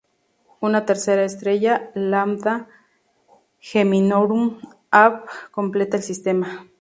[0.61, 2.67] Una tercera estrella, Lambda
[3.59, 6.67] Geminorum Ab, completa el sistema.